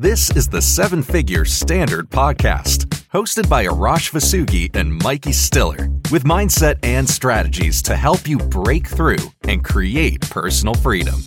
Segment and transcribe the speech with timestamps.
[0.00, 6.24] This is the Seven Figure Standard Podcast, hosted by Arash Vossoughi and Mykie Stiller, with
[6.24, 11.22] mindset and strategies to help you break through and create personal freedom.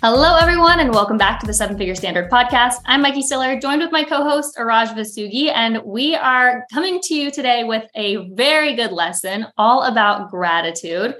[0.00, 2.76] Hello, everyone, and welcome back to the Seven Figure Standard Podcast.
[2.86, 7.14] I'm Mykie Stiller, joined with my co host, Arash Vossoughi, and we are coming to
[7.16, 11.16] you today with a very good lesson all about gratitude.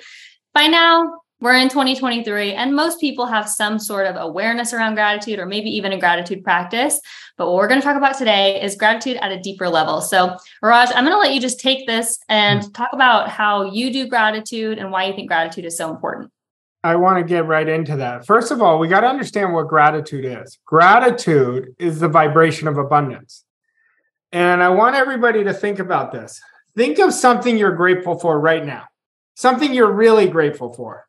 [0.54, 5.38] By now, we're in 2023 and most people have some sort of awareness around gratitude
[5.38, 7.00] or maybe even a gratitude practice
[7.36, 10.36] but what we're going to talk about today is gratitude at a deeper level so
[10.62, 12.74] raj i'm going to let you just take this and mm.
[12.74, 16.30] talk about how you do gratitude and why you think gratitude is so important
[16.84, 18.24] I want to get right into that.
[18.24, 20.58] First of all, we got to understand what gratitude is.
[20.64, 23.44] Gratitude is the vibration of abundance.
[24.30, 26.40] And I want everybody to think about this.
[26.76, 28.84] Think of something you're grateful for right now,
[29.34, 31.07] something you're really grateful for.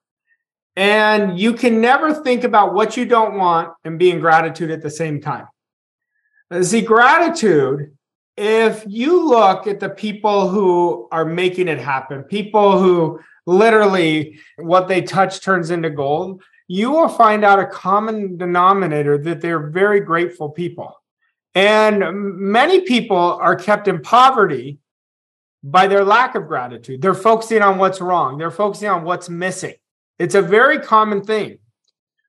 [0.79, 4.81] And you can never think about what you don't want and be in gratitude at
[4.81, 5.45] the same time.
[6.49, 7.97] Uh, see, gratitude,
[8.37, 14.87] if you look at the people who are making it happen, people who literally what
[14.87, 19.99] they touch turns into gold, you will find out a common denominator that they're very
[19.99, 20.95] grateful people.
[21.55, 24.79] And many people are kept in poverty
[25.61, 27.01] by their lack of gratitude.
[27.01, 29.73] They're focusing on what's wrong, they're focusing on what's missing.
[30.19, 31.59] It's a very common thing.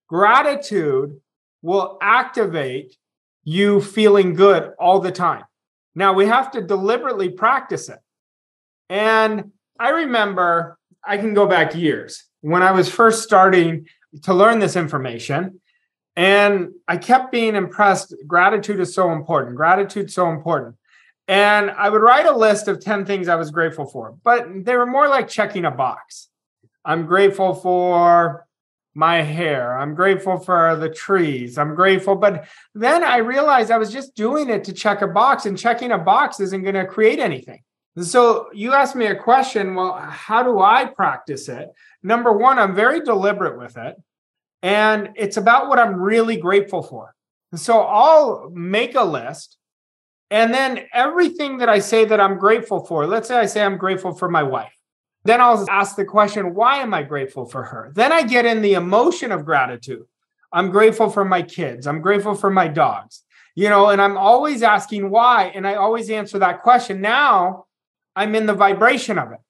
[0.09, 1.21] Gratitude
[1.61, 2.97] will activate
[3.45, 5.45] you feeling good all the time.
[5.95, 7.99] Now, we have to deliberately practice it.
[8.89, 13.87] And I remember, I can go back years when I was first starting
[14.23, 15.61] to learn this information.
[16.17, 18.15] And I kept being impressed.
[18.27, 19.57] Gratitude is so important.
[19.57, 20.77] Gratitude so important.
[21.29, 24.77] And I would write a list of 10 things I was grateful for, but they
[24.77, 26.30] were more like checking a box.
[26.85, 28.47] I'm grateful for
[28.95, 29.79] my hair.
[29.79, 31.59] I'm grateful for the trees.
[31.59, 32.17] I'm grateful.
[32.17, 35.93] But then I realized I was just doing it to check a box, and checking
[35.93, 37.61] a box isn't going to create anything.
[38.01, 39.75] So you asked me a question.
[39.75, 41.69] Well, how do I practice it?
[42.03, 43.97] Number one, I'm very deliberate with it.
[44.63, 47.15] And it's about what I'm really grateful for.
[47.55, 49.57] So I'll make a list.
[50.31, 53.77] And then everything that I say that I'm grateful for, let's say I say I'm
[53.77, 54.73] grateful for my wife.
[55.25, 57.93] Then I'll ask the question, why am I grateful for her?
[57.95, 60.05] Then I get in the emotion of gratitude.
[60.53, 61.87] I'm grateful for my kids.
[61.87, 63.23] I'm grateful for my dogs.
[63.55, 65.53] You know, and I'm always asking why.
[65.55, 67.01] And I always answer that question.
[67.01, 67.67] Now
[68.17, 69.41] I'm in the vibration of it.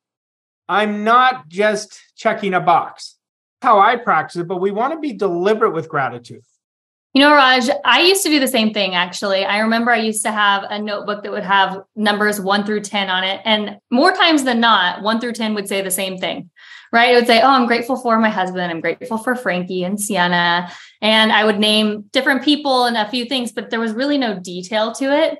[0.68, 3.16] I'm not just checking a box.
[3.62, 6.42] How I practice it, but we want to be deliberate with gratitude.
[7.12, 9.44] You know, Raj, I used to do the same thing actually.
[9.44, 13.10] I remember I used to have a notebook that would have numbers one through 10
[13.10, 13.40] on it.
[13.44, 16.50] And more times than not, one through 10 would say the same thing,
[16.92, 17.12] right?
[17.12, 18.70] It would say, Oh, I'm grateful for my husband.
[18.70, 20.70] I'm grateful for Frankie and Sienna.
[21.02, 24.38] And I would name different people and a few things, but there was really no
[24.38, 25.38] detail to it.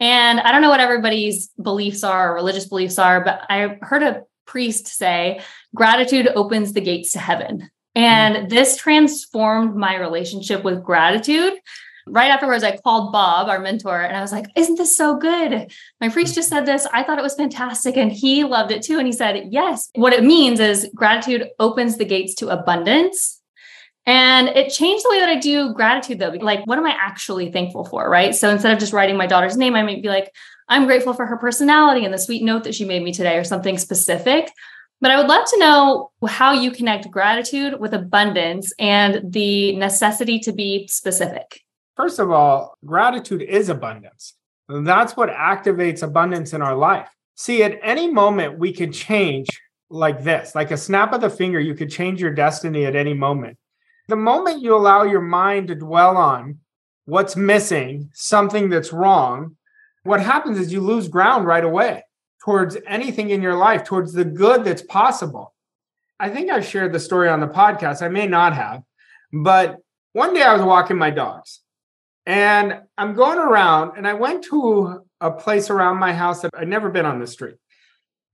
[0.00, 4.02] And I don't know what everybody's beliefs are or religious beliefs are, but I heard
[4.02, 5.40] a priest say,
[5.72, 7.70] gratitude opens the gates to heaven.
[7.94, 8.48] And mm-hmm.
[8.48, 11.54] this transformed my relationship with gratitude.
[12.06, 15.72] Right afterwards, I called Bob, our mentor, and I was like, Isn't this so good?
[16.00, 16.86] My priest just said this.
[16.92, 17.96] I thought it was fantastic.
[17.96, 18.98] And he loved it too.
[18.98, 19.88] And he said, Yes.
[19.94, 23.40] What it means is gratitude opens the gates to abundance.
[24.04, 26.30] And it changed the way that I do gratitude, though.
[26.30, 28.10] Like, what am I actually thankful for?
[28.10, 28.34] Right.
[28.34, 30.32] So instead of just writing my daughter's name, I might be like,
[30.68, 33.44] I'm grateful for her personality and the sweet note that she made me today, or
[33.44, 34.50] something specific.
[35.02, 40.38] But I would love to know how you connect gratitude with abundance and the necessity
[40.38, 41.60] to be specific.
[41.96, 44.34] First of all, gratitude is abundance.
[44.68, 47.08] That's what activates abundance in our life.
[47.34, 49.48] See, at any moment, we could change
[49.90, 53.12] like this, like a snap of the finger, you could change your destiny at any
[53.12, 53.58] moment.
[54.06, 56.60] The moment you allow your mind to dwell on
[57.06, 59.56] what's missing, something that's wrong,
[60.04, 62.04] what happens is you lose ground right away
[62.44, 65.54] towards anything in your life, towards the good that's possible.
[66.18, 68.02] I think I've shared the story on the podcast.
[68.02, 68.82] I may not have,
[69.32, 69.76] but
[70.12, 71.60] one day I was walking my dogs
[72.26, 76.68] and I'm going around and I went to a place around my house that I'd
[76.68, 77.56] never been on the street.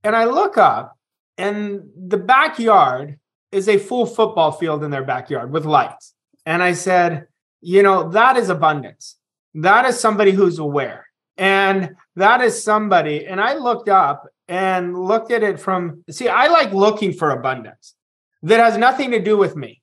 [0.05, 0.97] And I look up
[1.37, 3.19] and the backyard
[3.53, 6.15] is a full football field in their backyard with lights.
[6.45, 7.27] And I said,
[7.61, 9.17] you know, that is abundance.
[9.55, 11.08] That is somebody who's aware.
[11.39, 13.27] And that is somebody.
[13.27, 17.95] And I looked up and looked at it from, see, I like looking for abundance
[18.43, 19.81] that has nothing to do with me.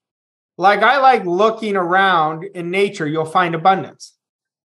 [0.57, 4.13] Like I like looking around in nature, you'll find abundance.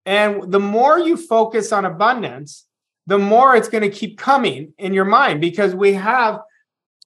[0.04, 2.66] And the more you focus on abundance,
[3.06, 6.40] the more it's going to keep coming in your mind because we have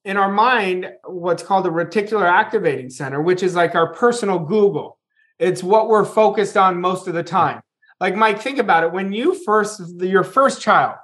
[0.05, 4.97] in our mind what's called the reticular activating center, which is like our personal Google.
[5.39, 7.61] It's what we're focused on most of the time.
[7.99, 8.91] Like Mike, think about it.
[8.91, 10.95] When you first, your first child,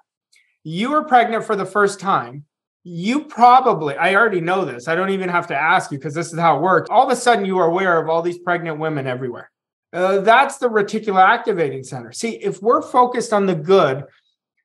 [0.64, 2.46] you were pregnant for the first time,
[2.84, 4.88] you probably, I already know this.
[4.88, 6.90] I don't even have to ask you because this is how it works.
[6.90, 9.50] All of a sudden, you are aware of all these pregnant women everywhere.
[9.94, 12.12] Uh, that's the reticular activating center.
[12.12, 14.06] See, if we're focused on the good,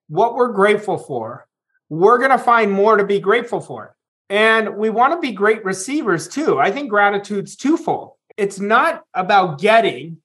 [0.08, 1.46] what we're grateful for,
[1.88, 3.94] we're going to find more to be grateful for.
[4.30, 6.58] And we want to be great receivers too.
[6.58, 8.12] I think gratitude's twofold.
[8.36, 10.18] It's not about getting,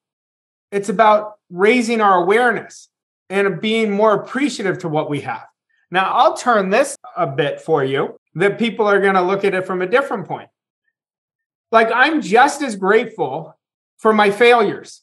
[0.71, 2.89] it's about raising our awareness
[3.29, 5.45] and being more appreciative to what we have.
[5.91, 9.53] Now, I'll turn this a bit for you that people are going to look at
[9.53, 10.49] it from a different point.
[11.71, 13.57] Like, I'm just as grateful
[13.97, 15.01] for my failures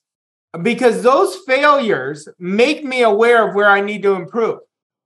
[0.60, 4.58] because those failures make me aware of where I need to improve.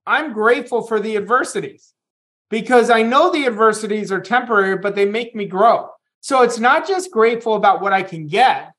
[0.06, 1.93] I'm grateful for the adversities
[2.50, 5.90] because I know the adversities are temporary, but they make me grow.
[6.20, 8.74] So it's not just grateful about what I can get.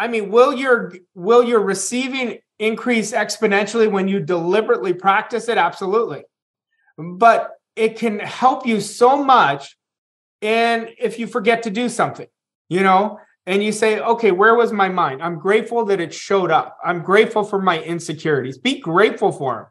[0.00, 5.58] I mean, will your will your receiving increase exponentially when you deliberately practice it?
[5.58, 6.24] Absolutely.
[6.96, 9.76] But it can help you so much.
[10.40, 12.28] And if you forget to do something,
[12.70, 15.22] you know, and you say, okay, where was my mind?
[15.22, 16.78] I'm grateful that it showed up.
[16.82, 18.56] I'm grateful for my insecurities.
[18.56, 19.66] Be grateful for them,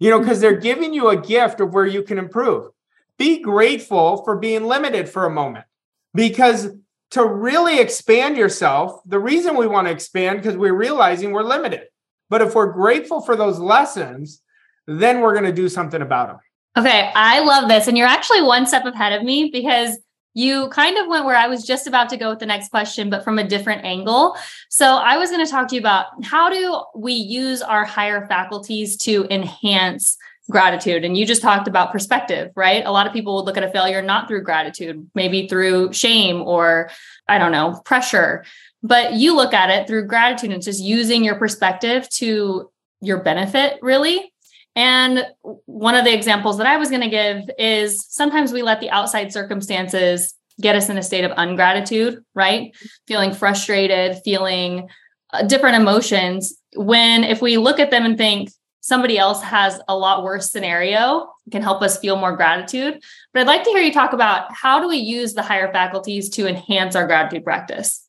[0.00, 2.72] you know, because they're giving you a gift of where you can improve.
[3.16, 5.66] Be grateful for being limited for a moment
[6.14, 6.68] because
[7.12, 11.82] to really expand yourself, the reason we want to expand because we're realizing we're limited.
[12.30, 14.42] But if we're grateful for those lessons,
[14.86, 16.38] then we're going to do something about them.
[16.78, 17.86] Okay, I love this.
[17.86, 19.98] And you're actually one step ahead of me because
[20.32, 23.10] you kind of went where I was just about to go with the next question,
[23.10, 24.34] but from a different angle.
[24.70, 28.26] So I was going to talk to you about how do we use our higher
[28.26, 30.16] faculties to enhance
[30.50, 31.04] gratitude.
[31.04, 32.84] And you just talked about perspective right?
[32.84, 36.42] A lot of people would look at a failure not through gratitude maybe through shame
[36.42, 36.90] or
[37.28, 38.44] i don't know pressure.
[38.82, 40.50] But you look at it through gratitude.
[40.50, 44.32] And just using your perspective to your benefit really.
[44.74, 45.26] And
[45.66, 48.90] one of the examples that i was going to give is sometimes we let the
[48.90, 52.76] outside circumstances get us in a state of ungratitude right?
[53.06, 54.88] Feeling frustrated feeling
[55.32, 58.50] uh, different emotions when if we look at them and think
[58.82, 63.02] somebody else has a lot worse scenario can help us feel more gratitude.
[63.32, 66.28] But i'd like to hear you talk about how do we use the higher faculties
[66.30, 68.06] to enhance our gratitude practice?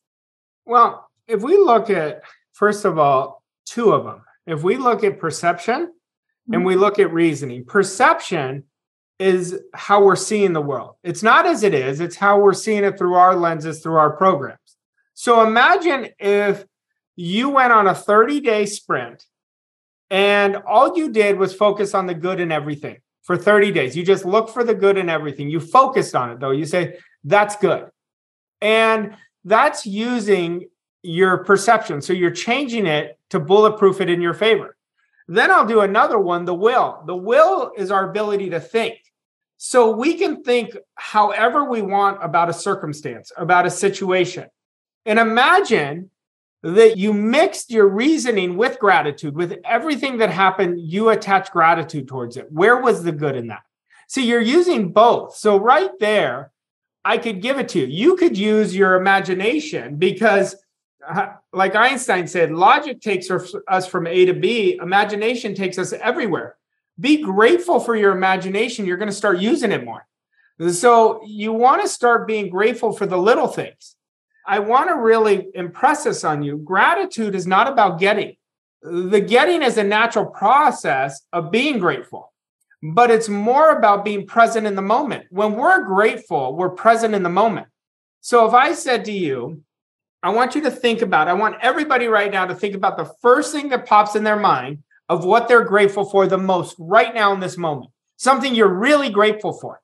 [0.66, 2.22] Well if we look at
[2.52, 4.22] first of all two of them.
[4.46, 6.54] If we look at perception mm-hmm.
[6.54, 8.64] and we look at reasoning perception
[9.18, 10.96] is how we're seeing the world.
[11.04, 14.16] It's not as it is it's how we're seeing it through our lenses through our
[14.16, 14.58] programs.
[15.14, 16.64] So imagine if
[17.14, 19.24] you went on a 30 day sprint
[20.14, 23.96] and all you did was focus on the good in everything for 30 days.
[23.96, 25.50] You just look for the good in everything.
[25.50, 26.52] You focused on it though.
[26.52, 27.88] You say, that's good.
[28.60, 30.68] And that's using
[31.02, 32.00] your perception.
[32.00, 34.76] So you're changing it to bulletproof it in your favor.
[35.26, 37.02] Then I'll do another one the will.
[37.08, 39.00] The will is our ability to think.
[39.56, 44.46] So we can think however we want about a circumstance, about a situation.
[45.06, 46.10] And imagine
[46.64, 52.38] that you mixed your reasoning with gratitude, with everything that happened, you attach gratitude towards
[52.38, 52.50] it.
[52.50, 53.64] Where was the good in that?
[54.08, 55.36] So you're using both.
[55.36, 56.52] So, right there,
[57.04, 57.86] I could give it to you.
[57.86, 60.56] You could use your imagination because,
[61.06, 66.56] uh, like Einstein said, logic takes us from A to B, imagination takes us everywhere.
[66.98, 68.86] Be grateful for your imagination.
[68.86, 70.06] You're going to start using it more.
[70.70, 73.96] So, you want to start being grateful for the little things.
[74.46, 76.58] I want to really impress this on you.
[76.58, 78.36] Gratitude is not about getting.
[78.82, 82.32] The getting is a natural process of being grateful,
[82.82, 85.24] but it's more about being present in the moment.
[85.30, 87.68] When we're grateful, we're present in the moment.
[88.20, 89.62] So if I said to you,
[90.22, 93.10] I want you to think about, I want everybody right now to think about the
[93.20, 97.14] first thing that pops in their mind of what they're grateful for the most right
[97.14, 99.80] now in this moment, something you're really grateful for.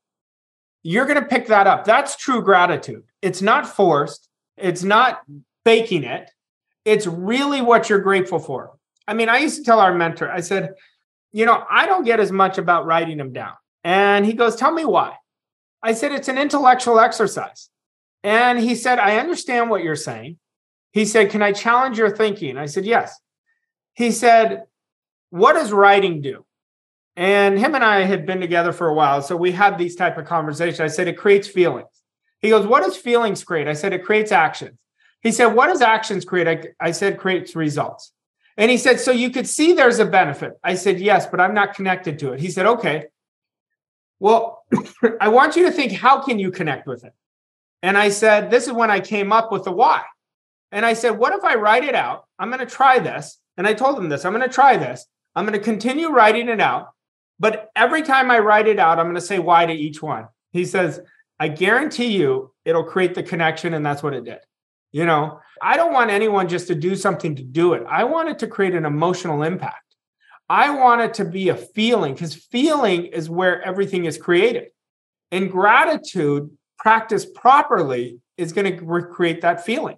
[0.82, 1.84] You're going to pick that up.
[1.84, 3.02] That's true gratitude.
[3.20, 4.29] It's not forced.
[4.56, 5.22] It's not
[5.64, 6.30] faking it.
[6.84, 8.72] It's really what you're grateful for.
[9.06, 10.74] I mean, I used to tell our mentor, I said,
[11.32, 13.54] you know, I don't get as much about writing them down.
[13.84, 15.16] And he goes, tell me why.
[15.82, 17.70] I said, it's an intellectual exercise.
[18.22, 20.38] And he said, I understand what you're saying.
[20.92, 22.58] He said, can I challenge your thinking?
[22.58, 23.18] I said, yes.
[23.94, 24.64] He said,
[25.30, 26.44] what does writing do?
[27.16, 29.22] And him and I had been together for a while.
[29.22, 30.80] So we had these type of conversations.
[30.80, 31.99] I said, it creates feelings.
[32.40, 33.68] He goes, What does feelings create?
[33.68, 34.78] I said, It creates actions.
[35.22, 36.48] He said, What does actions create?
[36.48, 38.12] I, I said, Creates results.
[38.56, 40.58] And he said, So you could see there's a benefit.
[40.62, 42.40] I said, Yes, but I'm not connected to it.
[42.40, 43.06] He said, Okay.
[44.18, 44.64] Well,
[45.20, 47.14] I want you to think, how can you connect with it?
[47.82, 50.02] And I said, This is when I came up with the why.
[50.72, 52.26] And I said, What if I write it out?
[52.38, 53.38] I'm going to try this.
[53.56, 55.06] And I told him this I'm going to try this.
[55.34, 56.90] I'm going to continue writing it out.
[57.38, 60.28] But every time I write it out, I'm going to say why to each one.
[60.52, 61.00] He says,
[61.40, 63.72] I guarantee you it'll create the connection.
[63.74, 64.38] And that's what it did.
[64.92, 67.82] You know, I don't want anyone just to do something to do it.
[67.88, 69.96] I want it to create an emotional impact.
[70.48, 74.68] I want it to be a feeling because feeling is where everything is created.
[75.30, 79.96] And gratitude, practiced properly, is going to create that feeling.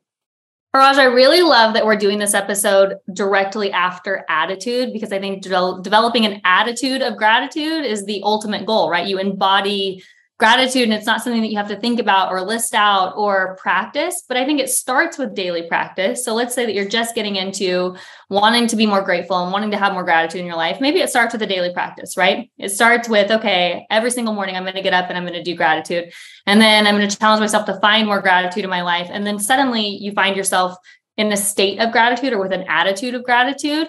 [0.75, 5.43] Raj, I really love that we're doing this episode directly after attitude because I think
[5.43, 9.07] de- developing an attitude of gratitude is the ultimate goal, right?
[9.07, 10.03] You embody
[10.43, 13.57] gratitude and it's not something that you have to think about or list out or
[13.61, 16.25] practice but i think it starts with daily practice.
[16.25, 17.97] So let's say that you're just getting into
[18.29, 20.81] wanting to be more grateful and wanting to have more gratitude in your life.
[20.81, 22.51] Maybe it starts with a daily practice right?
[22.59, 25.35] It starts with okay every single morning i'm going to get up and i'm going
[25.35, 26.13] to do gratitude
[26.47, 29.25] and then i'm going to challenge myself to find more gratitude in my life and
[29.27, 30.77] then suddenly you find yourself
[31.17, 33.87] in a state of gratitude or with an attitude of gratitude.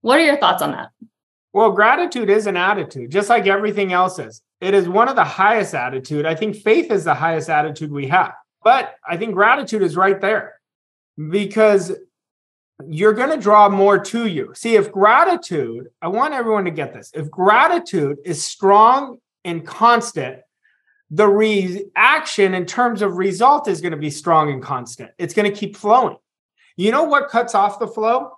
[0.00, 0.88] What are your thoughts on that?
[1.52, 5.24] Well gratitude is an attitude just like everything else is it is one of the
[5.24, 6.24] highest attitude.
[6.24, 8.32] I think faith is the highest attitude we have.
[8.62, 10.54] But I think gratitude is right there
[11.30, 11.90] because
[12.86, 14.52] you're going to draw more to you.
[14.54, 17.10] See, if gratitude, I want everyone to get this.
[17.12, 20.38] If gratitude is strong and constant,
[21.10, 25.10] the reaction in terms of result is going to be strong and constant.
[25.18, 26.18] It's going to keep flowing.
[26.76, 28.30] You know what cuts off the flow?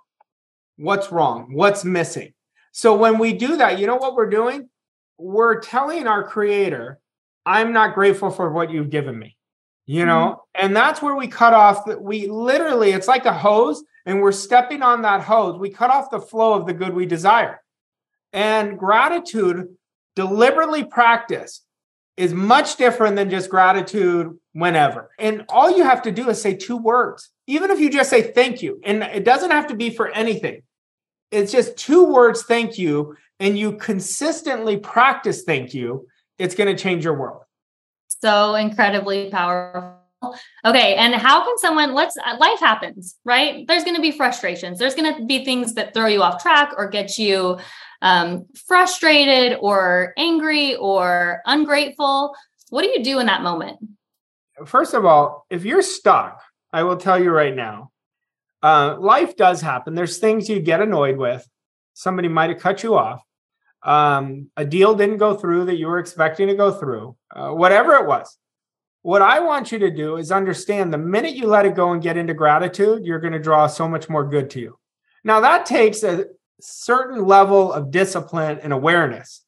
[0.77, 1.53] What's wrong?
[1.53, 2.33] What's missing?
[2.71, 4.69] So when we do that, you know what we're doing?
[5.17, 6.99] We're telling our creator,
[7.45, 9.37] I'm not grateful for what you've given me.
[9.87, 10.65] You know, mm-hmm.
[10.65, 14.31] and that's where we cut off that we literally, it's like a hose, and we're
[14.31, 15.59] stepping on that hose.
[15.59, 17.61] We cut off the flow of the good we desire.
[18.33, 19.67] And gratitude,
[20.15, 21.63] deliberately practiced,
[22.17, 25.11] is much different than just gratitude whenever.
[25.19, 28.21] And all you have to do is say two words, even if you just say
[28.23, 28.81] thank you.
[28.83, 30.63] And it doesn't have to be for anything,
[31.31, 36.81] it's just two words, thank you and you consistently practice thank you, it's going to
[36.81, 37.41] change your world.
[38.21, 39.99] So incredibly powerful.
[40.63, 40.95] Okay.
[40.95, 43.67] And how can someone, let's, uh, life happens, right?
[43.67, 44.79] There's going to be frustrations.
[44.79, 47.59] There's going to be things that throw you off track or get you
[48.01, 52.33] um, frustrated or angry or ungrateful.
[52.69, 53.77] What do you do in that moment?
[54.65, 57.91] First of all, if you're stuck, I will tell you right now,
[58.63, 59.93] uh, life does happen.
[59.93, 61.45] There's things you get annoyed with.
[61.95, 63.25] Somebody might have cut you off
[63.85, 67.93] um, a deal didn't go through that you were expecting to go through, uh, whatever
[67.93, 68.37] it was.
[69.03, 72.01] What I want you to do is understand the minute you let it go and
[72.01, 74.79] get into gratitude, you're going to draw so much more good to you.
[75.23, 76.25] Now, that takes a
[76.59, 79.43] certain level of discipline and awareness.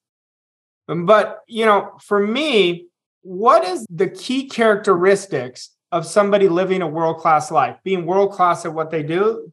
[0.85, 2.87] But, you know, for me,
[3.23, 8.65] what is the key characteristics of somebody living a world class life, being world class
[8.65, 9.51] at what they do?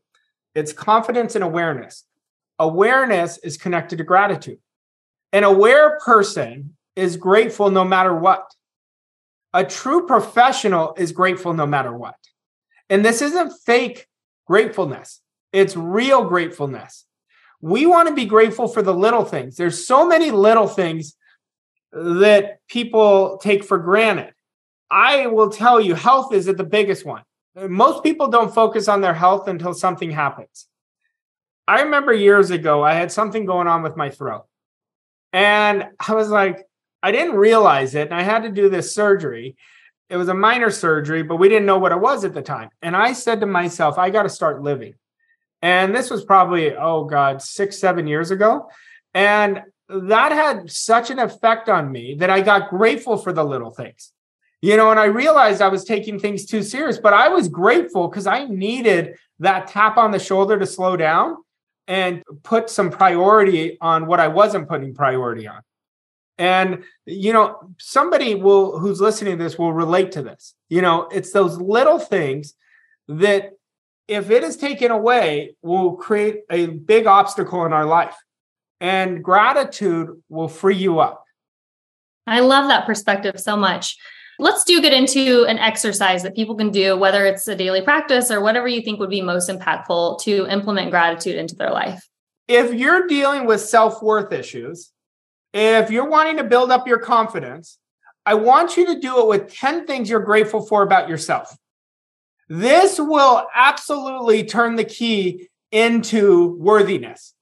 [0.54, 2.04] It's confidence and awareness.
[2.58, 4.58] Awareness is connected to gratitude.
[5.32, 8.50] An aware person is grateful no matter what.
[9.52, 12.16] A true professional is grateful no matter what.
[12.88, 14.06] And this isn't fake
[14.46, 15.20] gratefulness,
[15.52, 17.06] it's real gratefulness.
[17.60, 19.56] We want to be grateful for the little things.
[19.56, 21.16] There's so many little things
[21.92, 24.34] that people take for granted.
[24.90, 27.22] I will tell you, health is the biggest one.
[27.56, 30.66] Most people don't focus on their health until something happens.
[31.66, 34.44] I remember years ago, I had something going on with my throat.
[35.32, 36.66] And I was like,
[37.02, 38.08] I didn't realize it.
[38.08, 39.56] And I had to do this surgery.
[40.10, 42.68] It was a minor surgery, but we didn't know what it was at the time.
[42.82, 44.94] And I said to myself, I got to start living.
[45.62, 48.68] And this was probably, oh God, six, seven years ago.
[49.14, 53.70] And that had such an effect on me that I got grateful for the little
[53.70, 54.12] things.
[54.60, 58.08] You know, and I realized I was taking things too serious, but I was grateful
[58.08, 61.36] because I needed that tap on the shoulder to slow down
[61.86, 65.60] and put some priority on what I wasn't putting priority on.
[66.38, 70.54] And you know, somebody will who's listening to this will relate to this.
[70.68, 72.54] You know, it's those little things
[73.08, 73.52] that
[74.08, 78.16] if it is taken away will create a big obstacle in our life.
[78.80, 81.24] And gratitude will free you up.
[82.26, 83.96] I love that perspective so much.
[84.38, 88.30] Let's do get into an exercise that people can do, whether it's a daily practice
[88.30, 92.08] or whatever you think would be most impactful to implement gratitude into their life.
[92.48, 94.92] If you're dealing with self worth issues,
[95.52, 97.78] if you're wanting to build up your confidence,
[98.26, 101.56] I want you to do it with 10 things you're grateful for about yourself.
[102.48, 107.34] This will absolutely turn the key into worthiness.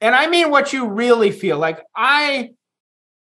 [0.00, 1.80] And I mean what you really feel like.
[1.94, 2.50] I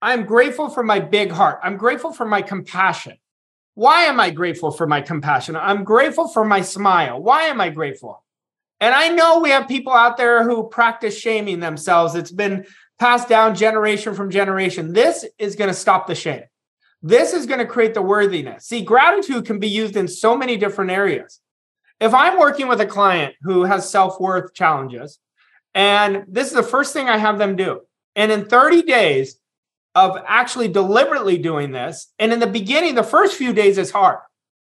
[0.02, 1.60] I'm grateful for my big heart.
[1.64, 3.18] I'm grateful for my compassion.
[3.74, 5.56] Why am I grateful for my compassion?
[5.56, 7.22] I'm grateful for my smile.
[7.22, 8.24] Why am I grateful?
[8.80, 12.16] And I know we have people out there who practice shaming themselves.
[12.16, 12.66] It's been
[13.00, 14.94] passed down generation from generation.
[14.94, 16.44] This is going to stop the shame.
[17.02, 18.66] This is going to create the worthiness.
[18.66, 21.40] See, gratitude can be used in so many different areas.
[22.00, 25.20] If I'm working with a client who has self worth challenges,
[25.74, 27.82] and this is the first thing I have them do,
[28.16, 29.40] and in 30 days
[29.98, 34.20] of actually deliberately doing this, and in the beginning, the first few days is hard.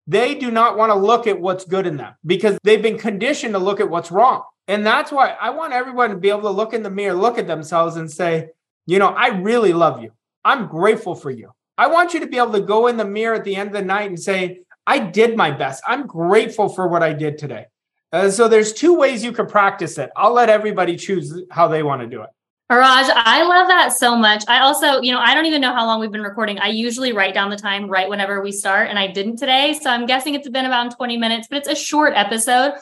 [0.05, 3.55] They do not want to look at what's good in them because they've been conditioned
[3.55, 4.43] to look at what's wrong.
[4.67, 7.39] And that's why I want everyone to be able to look in the mirror, look
[7.39, 8.49] at themselves and say,
[8.85, 10.11] you know, I really love you.
[10.45, 11.51] I'm grateful for you.
[11.79, 13.73] I want you to be able to go in the mirror at the end of
[13.73, 15.81] the night and say, I did my best.
[15.87, 17.65] I'm grateful for what I did today.
[18.11, 20.11] Uh, so there's two ways you could practice it.
[20.15, 22.29] I'll let everybody choose how they want to do it.
[22.77, 24.43] Raj, I love that so much.
[24.47, 26.59] I also, you know, I don't even know how long we've been recording.
[26.59, 29.73] I usually write down the time right whenever we start, and I didn't today.
[29.73, 32.73] So I'm guessing it's been about 20 minutes, but it's a short episode.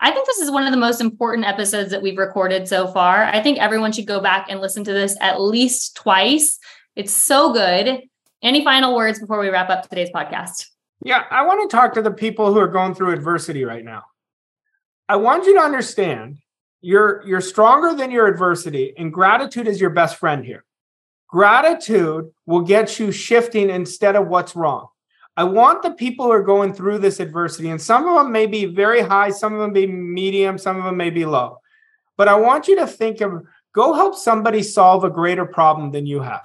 [0.00, 3.24] I think this is one of the most important episodes that we've recorded so far.
[3.24, 6.58] I think everyone should go back and listen to this at least twice.
[6.96, 8.00] It's so good.
[8.42, 10.66] Any final words before we wrap up today's podcast?
[11.04, 14.04] Yeah, I want to talk to the people who are going through adversity right now.
[15.08, 16.38] I want you to understand
[16.80, 20.64] you're you're stronger than your adversity and gratitude is your best friend here.
[21.28, 24.88] Gratitude will get you shifting instead of what's wrong.
[25.36, 28.46] I want the people who are going through this adversity, and some of them may
[28.46, 31.58] be very high, some of them be medium, some of them may be low.
[32.16, 36.06] But I want you to think of go help somebody solve a greater problem than
[36.06, 36.42] you have.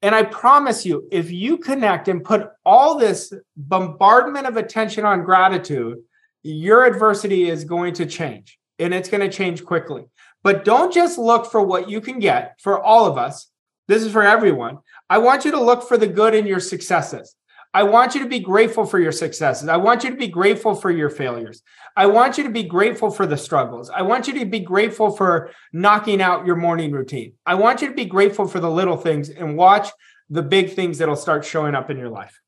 [0.00, 5.24] And I promise you, if you connect and put all this bombardment of attention on
[5.24, 5.98] gratitude,
[6.42, 10.04] your adversity is going to change and it's going to change quickly.
[10.42, 13.48] But don't just look for what you can get for all of us.
[13.88, 14.78] This is for everyone.
[15.08, 17.34] I want you to look for the good in your successes.
[17.72, 19.68] I want you to be grateful for your successes.
[19.68, 21.60] I want you to be grateful for your failures.
[21.96, 23.90] I want you to be grateful for the struggles.
[23.90, 27.32] I want you to be grateful for knocking out your morning routine.
[27.44, 29.88] I want you to be grateful for the little things and watch
[30.30, 32.40] the big things that'll start showing up in your life.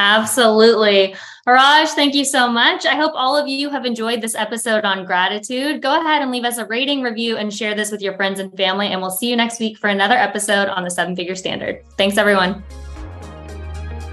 [0.00, 1.14] Absolutely.
[1.46, 2.86] Raj, thank you so much.
[2.86, 5.82] I hope all of you have enjoyed this episode on gratitude.
[5.82, 8.50] Go ahead and leave us a rating, review, and share this with your friends and
[8.56, 8.86] family.
[8.86, 11.84] And we'll see you next week for another episode on the seven figure standard.
[11.98, 12.64] Thanks, everyone.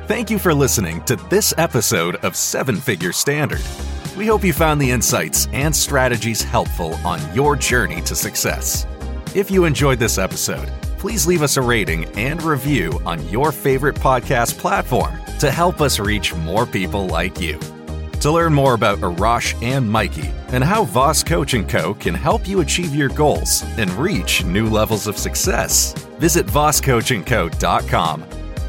[0.07, 3.61] Thank you for listening to this episode of Seven Figure Standard.
[4.17, 8.85] We hope you found the insights and strategies helpful on your journey to success.
[9.33, 13.95] If you enjoyed this episode, please leave us a rating and review on your favorite
[13.95, 17.59] podcast platform to help us reach more people like you.
[18.21, 21.93] To learn more about Arash and Mykie and how Voss Coaching Co.
[21.93, 28.25] can help you achieve your goals and reach new levels of success, visit vosscoachandco.com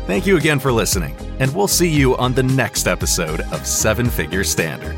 [0.08, 4.08] Thank you again for listening, and we'll see you on the next episode of Seven
[4.08, 4.96] Figure Standard.